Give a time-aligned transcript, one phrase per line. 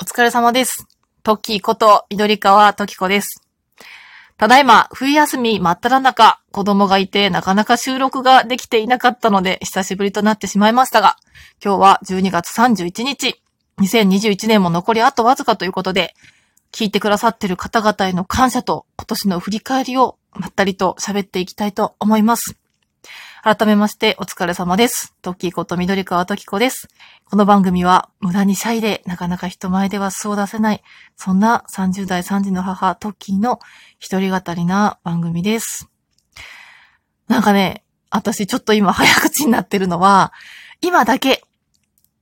[0.00, 0.86] お疲れ様です。
[1.24, 3.42] トッキーこと、緑川トキコです。
[4.36, 11.16] ただいま、冬休み真っ只中、子供がいてなかなか収録ができていなかったので、久しぶりとなってしまいましたが、
[11.60, 13.42] 今日は12月31日、
[13.80, 16.14] 2021年も残りあとわずかということで、
[16.70, 22.56] 聞いてくださってる方々への感謝と今年の振り返りをまったりと喋っていきたいと思います。
[23.48, 25.14] 改めましてお疲れ様です。
[25.22, 26.86] トッキーこと緑川トキコです。
[27.24, 30.82] この番組は無駄にシャイでなかなか人前では素を出せない、
[31.16, 33.58] そんな30代3児の母トッキーの
[33.98, 35.88] 一人語りな番組です。
[37.26, 40.34] なんかね、私ちょっと今早口になってるのは、
[40.82, 41.42] 今だけ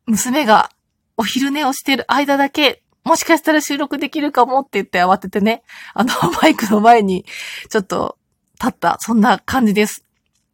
[0.06, 0.70] 娘が
[1.16, 7.24] お昼寝をしてる間だけもしかしたら収録できるかもって言って慌ててね、あのマイクの前に
[7.68, 8.16] ちょっと
[8.60, 10.05] 立った、そんな感じです。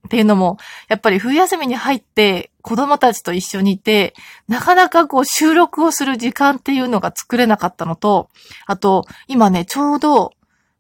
[0.06, 4.14] っていうのも、やっぱり冬休みに入って子供たちと一緒にいて、
[4.48, 8.28] なかなかこう収録をする時間っていうのが作れなかったのと、
[8.66, 10.32] あと、今ね、ちょうど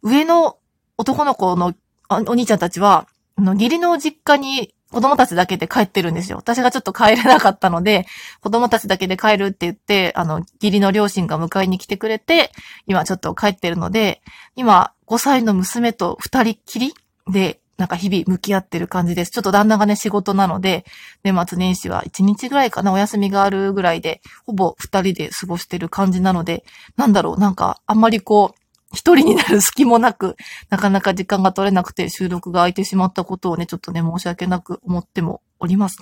[0.02, 0.58] 上の
[0.98, 1.74] 男の子の
[2.10, 3.06] お兄ちゃんたちは、
[3.36, 6.36] あの義理の実家に子供たちだけで帰ってるんですよ。
[6.36, 8.06] 私がちょっと帰れなかったので、
[8.40, 12.52] 子供たちだけで帰るって言って、あの、義理の両親が迎えに来てくれて、
[12.86, 14.20] 今ちょっと帰ってるので、
[14.54, 16.94] 今5歳の娘と2人っきり
[17.26, 19.30] で、なんか日々向き合ってる感じです。
[19.30, 20.84] ちょっと旦那がね、仕事なので、
[21.24, 26.64] 年末年始は1日ぐらいかな、お休みがあるぐらいで、ほぼ2人で過ごしてる感じなので、
[26.96, 28.62] なんだろう、なんか、あんまりこう、
[28.94, 30.36] 一人になる 隙もなく、
[30.68, 35.96] なかなか時間が取れなくて収録が空いてしまったことをね、ちょっとね、申し訳なく思ってもおります。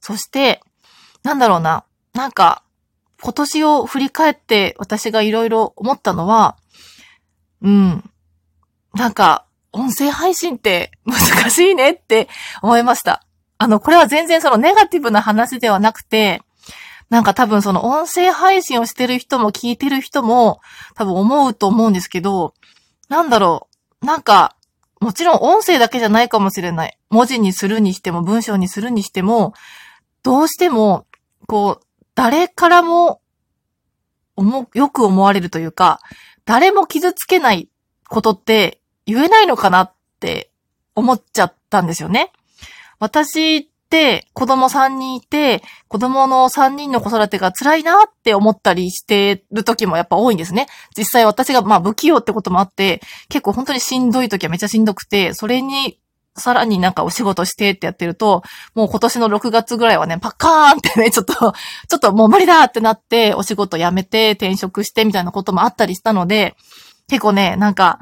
[0.00, 0.60] そして、
[1.22, 2.64] なんだろうな、なんか、
[3.22, 6.56] 今年を振り返って私がいろいろ思ったのは、
[7.62, 8.10] うん、
[8.94, 12.28] なんか、音声配信って難しいねって
[12.62, 13.24] 思いました。
[13.58, 16.42] あの、これは全然そのネガティブな話ではなくて、
[17.10, 20.60] なんか多分その音声配信をしてる人も聞いてる人も
[20.94, 22.54] 多分思うと思うんですけど、
[23.08, 23.68] なんだろ
[24.00, 24.06] う。
[24.06, 24.56] なんか、
[25.00, 26.96] もちろん音声だけじゃないかもしれない。
[27.10, 29.54] 文字にするにしても文章にするにしても、
[30.22, 31.06] どうしても、
[31.46, 33.20] こう、誰からも、
[34.36, 36.00] 思、よく思われるというか、
[36.44, 37.68] 誰も傷つけない
[38.08, 38.79] ことって
[39.12, 40.50] 言えないのかなって
[40.94, 42.32] 思っちゃったんですよね。
[42.98, 50.68] 私って子供3人いて、子供の3人の子育てが辛いなって思ったりしてる時もやっぱ多いんですね。
[50.96, 55.98] 実際私がまあ不器用ってこともあって、結構本当にしんどい時はめちゃしんどくて、それに
[56.36, 58.42] さらになんかお仕事してってやってると、
[58.74, 61.52] もう今年の6月ぐらいはね、パッカーンってね、ちょっと、ちょ
[61.96, 66.56] っともう無理だってなって、お仕事辞めて転職してみたいなこともあったりしたので、
[67.08, 67.98] 結構ね、なんか、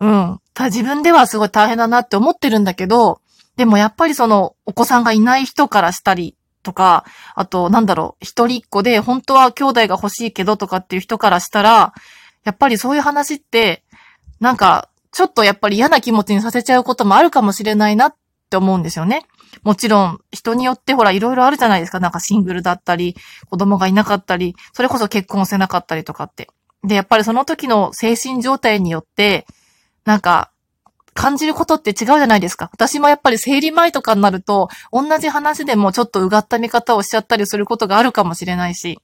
[0.00, 0.40] うん。
[0.54, 3.20] た自分ではすごい大変だなって思ってるんだけど、
[3.56, 7.04] でもやっぱりその、お子さんがいない人からしたりとか、
[7.34, 11.92] あと、なんだろう、一人っ子で、本当は兄弟が欲しいけどとかっていう人からしたら、
[12.44, 13.82] やっぱりそういう話って、
[14.40, 18.14] なんか、ちょっとやっぱり嫌な気持ちにさせちゃうこともあるかもしれないなっ
[18.50, 19.26] て思うんですよね。
[19.64, 21.98] もちろん、人によってほら、いろいろあるじゃないですか。
[21.98, 23.16] なんかシングルだったり、
[23.50, 26.48] 子供がいなかったり、それこそ結婚せなかったりとかって。
[26.84, 29.46] で、やっぱりその時の精神状態によって、
[30.04, 30.50] なんか、
[31.14, 32.70] 感じることって違うじゃないですか。
[32.72, 39.00] 私もやっぱり生理前とかになると、同じ話でもちょっとうがった見方をしちゃったりすることがあるかもしれないし。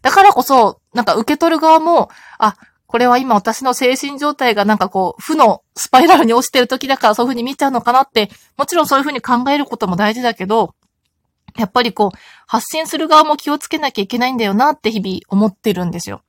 [0.00, 2.08] だからこそ、なんか受け取る側も、
[2.38, 10.74] あ、これは今私の精神状態がなんかこう、負のスパイラルに落ちてる時だからそういう風に見ちゃうのかなって、もちろんそういう風に考えることも大事だけど、
[11.56, 16.22] やっぱりこう、発信する側も気をつけなきゃいけないんだよなって日々思ってるんですよ。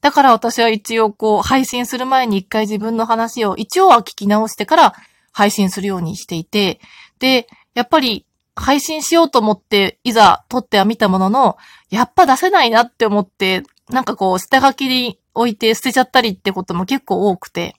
[0.00, 4.94] だから私は一応こう、配信する前に一回自分の話を一応は聞き直してから
[5.32, 6.80] 配信するようにしていて、
[7.18, 8.24] で、やっぱり
[8.56, 11.56] 配信しようと思って、いざ撮っては見たものの、
[11.90, 17.74] やっぱ出せないなって思って、なんかこう、下書きに置いて捨てちゃったりってことも結構多くて。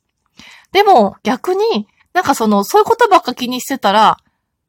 [0.72, 4.18] でも逆に、なんかその、そういうことばっか気にしてたら、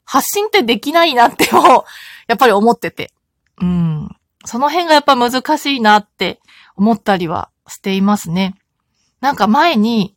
[0.05, 1.85] 発信ってできないなっても、
[2.29, 3.13] やっぱり思ってて。
[3.61, 4.09] うん。
[4.45, 6.41] その辺がやっぱ難しいなって
[6.77, 8.55] 思ったりはしていますね。
[9.21, 10.15] なんか前に、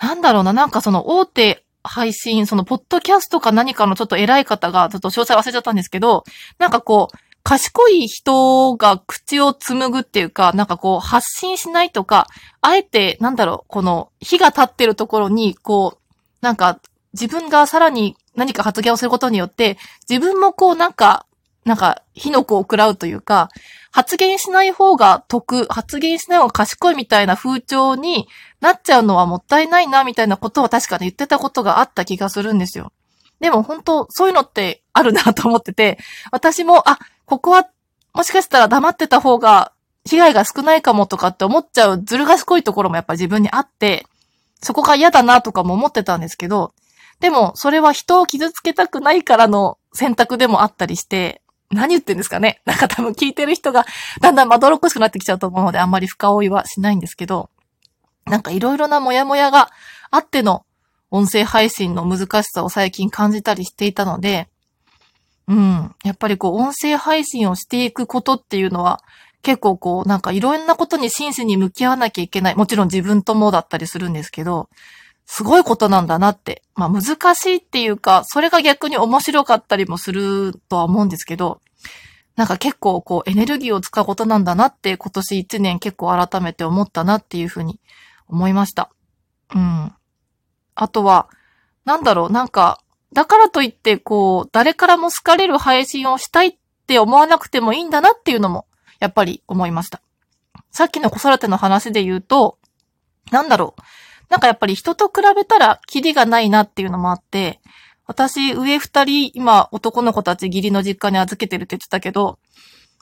[0.00, 6.24] なんだろうな、なんかその大手配信、そのポッドキャストか何かのちょっと偉い方が、ちょっと詳細忘れちゃったんですけど、
[6.58, 12.26] なんかこう、賢い人が口を紡ぐっていうか、なんかこう、発信しないとか、
[12.62, 16.80] あえて、なんだろう、この火が立ってるところに、こう、なんか、
[17.12, 19.76] 自分がさらに何か発言をすることによって、
[20.08, 21.26] 自分もこう、なんか、
[21.64, 23.48] なんか、火の粉を食らうというか、
[23.90, 28.28] 発言しない方が得、発言しない方が賢いみたいな風潮に
[28.60, 32.92] なっちゃうのはもったいないな、みたいなことを確かに言ってたことがあった気がするんですよ。
[33.40, 35.98] でも本当、そういうのってあるなと思ってて、
[36.32, 37.66] 私も、あ、ここは、
[38.12, 39.72] もしかしたら黙ってた方が、
[40.06, 44.06] 被害が少ないかもとかって思っちゃうずる賢いところもやっぱ自分にあって、
[44.60, 46.74] そこが嫌だなとかも思ってたんですけど、
[47.20, 51.40] でもそれは人を傷つけたくないからの選択でもあったりして、
[51.74, 53.84] 何言ってんですかね なんか多分聞いてる人が
[54.20, 57.50] だんだんまどろっこしくなってきちゃうと思うのであんまり深追いはしないんですけど、
[58.26, 59.70] なんかいろいろなモヤモヤが
[60.10, 60.64] あっての
[61.10, 64.48] 音声配信の難しさを最近感じたりしていたので、
[65.46, 65.94] うん。
[66.04, 69.00] やっぱりこう、音声配信をしていくことっていうのは、
[69.42, 72.56] 結構こう、なんかいろんなことに真摯に向き合わなきゃいけない。
[72.56, 74.68] もちろん自分ともだったりするんですけど、
[75.26, 76.62] すごいことなんだなって。
[76.74, 81.60] まあ難しいっていうか、それが逆に面白かったりもするとは思うんですけど、
[82.36, 87.80] なんか結構こうエネルギーを使うことなんだなって今年1年結構改めて思ったなっていうふうに
[88.28, 88.90] 思いました。
[89.54, 89.92] うん。
[90.74, 91.28] あとは、
[91.84, 92.80] なんだろう、なんか、
[93.12, 96.56] だからといって、こう、誰からも好かれる配信をしたいっ
[96.86, 98.66] て思わなくてもいいんだなっていうのも、
[98.98, 100.02] やっぱり思いました。
[100.70, 102.58] さっきの子育ての話で言うと、
[103.30, 103.82] なんだろう。
[104.28, 107.60] なんかやっぱり人と比べたらキリがないなっていうのもあって、
[108.06, 112.38] 私、上二人、今、男の子たち義理の実家に預けてるって言ってたけど、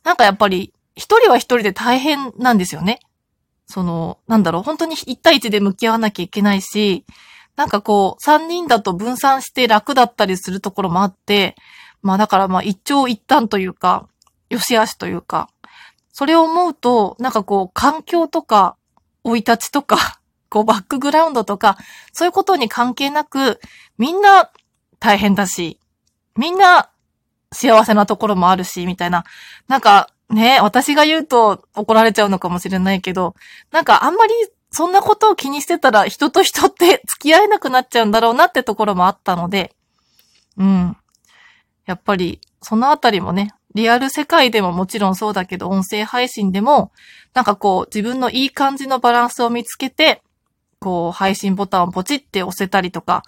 [0.04, 3.00] なんかやっぱり、一人は一人で大変なんですよね。
[3.66, 7.04] その、なんだろう、本当に一対一で向き合わなきゃいけないし、
[7.56, 11.56] なんかこう、三人だと分散して楽だったりするところもあって、
[12.00, 14.08] まあだからまあ一長一短というか、
[14.50, 15.48] 良し悪しというか、
[16.12, 18.76] それを思うと、なんかこう、環境とか、
[19.24, 20.20] 生い立ちとか、
[20.52, 21.78] こう、バックグラウンドとか、
[22.12, 23.58] そういうことに関係なく、
[23.96, 24.50] みんな
[25.00, 25.80] 大変だし、
[26.36, 26.90] みんな
[27.52, 29.24] 幸せなところもあるし、みたいな。
[29.66, 33.34] なんか、ね、私が言うと怒られちゃうのかもしれないけど、
[33.70, 34.32] なんかあんまり
[34.70, 39.74] そんなことを気にしてたら人と人って 付き合えなくなっちゃうんだろうなってところもあったので、
[40.58, 40.96] うん。
[41.86, 46.92] やっぱり、そのあたりもね、リアル世界でももちろんそうだけど、音声配信でも、
[47.34, 50.22] なんかこう、自分のいい感じのバランスを見つけて、
[50.82, 53.22] こう、配信ボタンをポチって押せたりとか、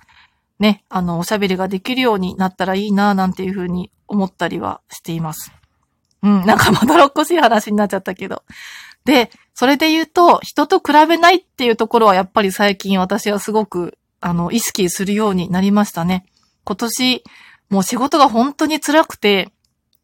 [0.58, 5.52] ね、あの、おしゃべりができるようになったらいいな、なんていうふうに思ったりはしています。
[6.22, 8.42] うん、なんかまどろっこしい話になっちゃったけど。
[9.04, 16.26] で、それで言うと、人と比べないっていうところはやっぱり最近私はすごく、あの、意識するようになりましたね。
[16.64, 17.24] 今年、
[17.68, 19.50] もう仕事が本当に辛くて、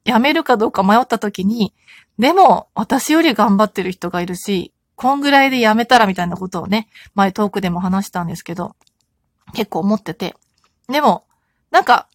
[0.05, 1.75] 辞めるかどうか迷った時に、
[2.19, 8.77] でも、私より頑張ってる人がいるし、こんぐらいで辞めたらみたいなことをね、前トークでも話したんですけど、
[9.55, 10.37] 結構思ってて。
[10.91, 11.25] でも、
[11.71, 12.07] なんか、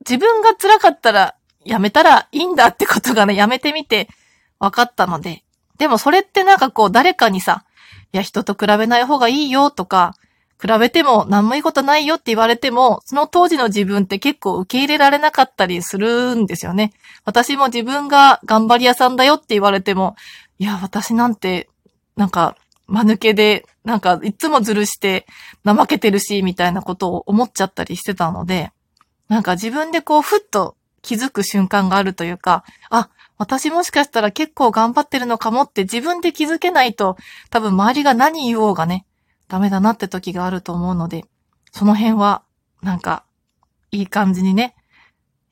[0.00, 1.34] 自分が辛かったら
[1.66, 4.08] 辞めたらいいんだってことがね、辞めてみて
[4.58, 5.44] 分かったので、
[5.76, 7.66] でもそれってなんかこう誰かにさ、
[8.10, 10.14] いや人と比べない方がいいよとか、
[10.58, 16.94] 比べても何もいいことないよって言われても、その当時の自分って結構受け入れられなかったりするんですよね。
[17.26, 20.16] 私も自分が頑張り屋さんだよって言われても、
[20.58, 21.68] いや、私なんて、
[22.16, 22.56] なんか、
[22.86, 25.26] 間抜けで、なんか、いつもずるして、
[25.64, 28.70] 怠けてるし、みたいなことを思っちゃったりしてたので、
[29.28, 37.16] なんか自分でこう、ふっと気づく瞬間があるというか、あ、私もしかしたら結構頑張ってるのかもって自分で気づけないと、
[37.50, 39.04] 多分周りが何言おうがね、
[39.48, 41.24] ダメだなって時があると思うので、
[41.72, 42.42] その辺は、
[42.82, 43.24] なんか、
[43.90, 44.74] いい感じにね、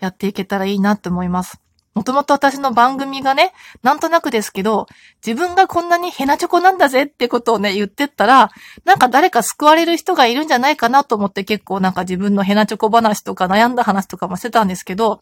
[0.00, 1.63] やっていけたらいいなって思います。
[1.94, 3.52] もともと私の番組がね、
[3.82, 4.86] なんとなくですけど、
[5.24, 8.50] 自分がこんなにヘナチョコなんだぜってことをね、言ってったら、
[8.84, 15.20] なんか誰か救われる人がいるんじゃないかなと思って結構なんか自分のヘナチョコ話とか悩んだ話とかもしてたんですけど、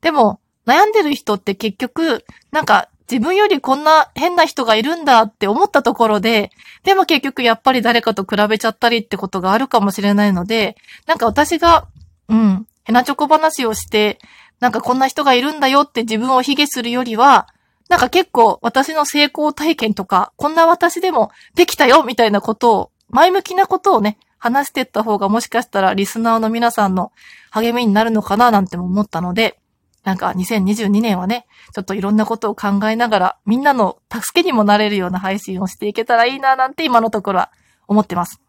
[0.00, 6.50] でも、悩んでる人って結局、なんか自分よりこんな変な人がいるんだって思ったところで、
[6.84, 10.76] でも結局やっぱり誰かと比べちゃったりってことがあるかもしれないので、
[11.06, 11.88] なんか私が、
[12.28, 14.18] うん、ヘナチョコ話をして、
[14.60, 17.48] なんかこんな人がいるんだよって自分を卑下するよりは、
[17.88, 27.12] なんか結構私の成功体験とか、こんな私でもできたよみたいなことを、前向きなことをね、話していった方がもしかしたらリスナーの皆さんの
[27.50, 29.58] 励みになるのかななんて思ったので、
[30.04, 37.50] なんか2022年はね、ちょっといろんなことを考えながら、みんなの助けにもなれるような配信をしていけたらいいななんて今のところは
[37.86, 38.40] 思ってます。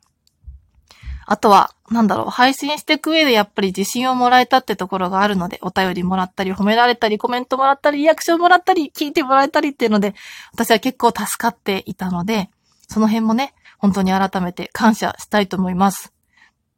[1.26, 10.16] あとは、なんだろう、配信していく上でやっぱり自信をもらえたってところがあるので、お便りもらったり、褒められたり、コメントもらったり、リアクションもらったり、聞いてもらえたりっていうので、
[10.54, 12.50] 私は結構助かっていたので、
[12.88, 16.14] その辺もね、本当に改めて感謝したいと思います。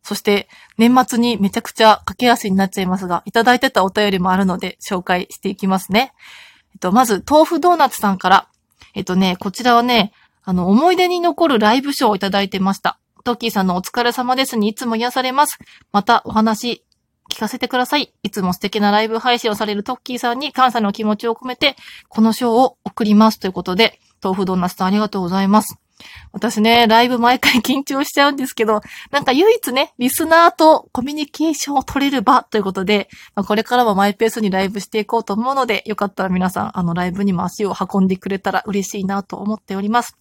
[0.04, 6.14] そして、年末にめちゃくちゃ駆け足になっちゃいますが、いただいてたお便りもあるので、紹介していきますね。
[6.74, 8.48] えっと、まず、豆腐ドーナツさんから、
[8.96, 10.12] えっとね、こちらはね、
[10.44, 13.00] あの、思い出に残るライブショーをいただいてました。
[13.24, 15.58] トッキーさんのお疲れ様ですにいつも癒されます。
[15.94, 16.84] またお話
[17.32, 18.14] 聞かせてください。
[18.22, 21.78] いつも素敵なライブ配信をされるトッキーさんに感謝の気持ちを込めて、
[22.10, 25.78] この賞を送りますということで、豆腐ドーナツさんありがとうございます。
[26.34, 40.18] 私ね、ライブ毎回緊張しちゃうんですけど、なんか唯一ね、リスナーとコミュニケーションを取れる場ということで、まあ、これからもマイペースにライブしていこうと思うので、よかったら皆さん、あのライブにも足を運んでくれたら嬉しいなと思っております。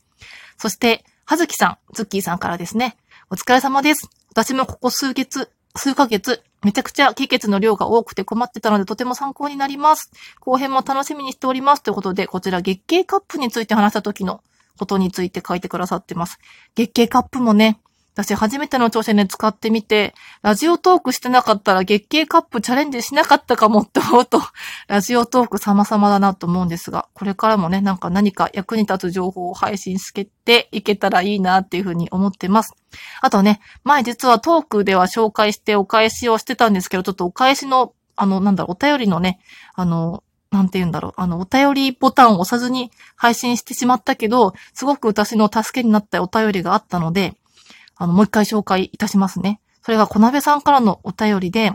[0.56, 2.96] そして、はずきさん、ズッキーさんからですね、
[3.30, 4.10] お疲れ様です。
[4.30, 10.10] 私もここ数月、数ヶ月、めちゃくちゃ気血の量が多くて困ってたのでとても参考になります。
[10.40, 11.82] 後編も楽しみにしております。
[11.82, 14.42] ということで、こちら月経カップについて話した時の
[14.78, 16.38] ことについて書いてくださってます。
[16.74, 17.80] 月経カップもね、
[18.14, 24.42] 私初めての調子で使ってみて、ラジオトークしてなかったら月経カップチャレンジしなかったかもって思うと、
[24.86, 30.12] ラジオトーク様々だなと思うんですが、これからもね、なんか何か役に立つ情報を配信し
[30.44, 32.74] ていけたらいいなっていうふうに思ってます。
[33.22, 39.40] あとね、前実はトークでは紹介してお返しをしてたんですけど、ちょっとお返しの、あの、なんだろう、お便りのね、
[39.74, 41.12] あの、なんて言うんだろう。
[41.16, 47.34] あの、お便りボタンを押さずに配信してしまったけど、すごく私の助けになったお便りがあったので、
[48.02, 49.60] あの、もう一回紹介いたしますね。
[49.80, 51.70] それが小鍋さんからのお便りで、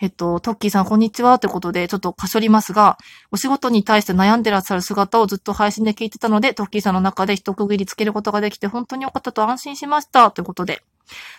[0.00, 2.98] えっと、トッキーさんこんにちはということで、ちょっとかしょりますが、
[3.30, 10.82] お仕事に対して悩んでらっしゃる姿をずっと配信で聞いてたので、トッキーさんの中で一区切りつけることができて本当に良かったと安心しましたということで、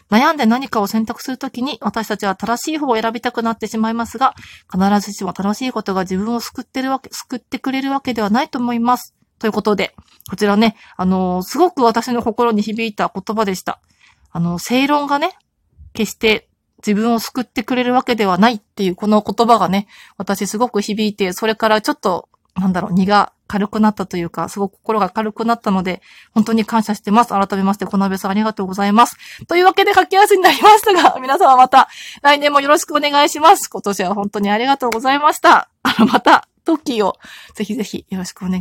[0.09, 4.33] 悩んで何かを選択するときに私たちは正しい方を選びたくなってしまいますが、
[4.71, 9.13] 必ずしも正しいことが自分を救ってるわけ、救ってくれるわけではないと思います。
[9.39, 9.93] ということで、
[10.29, 13.81] こちらね、あの、すごく私の心に響いた言葉でした。
[14.35, 15.29] あの、正論がね、
[15.93, 16.49] 決して
[16.85, 19.87] 自分を救ってくれるわけではないっていうこの言葉がね、
[20.17, 26.01] 私すごく響いて、それからちょっと、なんだろう、荷が軽くなったというか、すごく心が軽くなったので、
[26.33, 27.29] 本当に感謝してます。
[27.29, 29.15] 改めまして、小鍋さんありがとうございます。
[29.47, 31.87] というわけで駆け足になりましたが、皆様また
[32.21, 33.69] 来年もよろしくお願いします。
[33.69, 35.69] 今年は本当にありがとうございました。
[35.83, 37.15] あの、また、トッキーを
[37.53, 38.53] ぜひぜひよろしくお願いします。